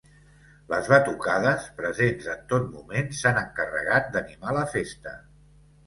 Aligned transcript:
Les 0.71 0.87
batucades, 0.93 1.67
presents 1.83 2.31
en 2.37 2.43
tot 2.55 2.67
moment, 2.73 3.15
s’han 3.21 3.41
encarregat 3.45 4.13
d’animar 4.17 4.61
la 4.61 4.69
festa. 4.77 5.19